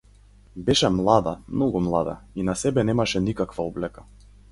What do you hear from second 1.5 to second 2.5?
многу млада, и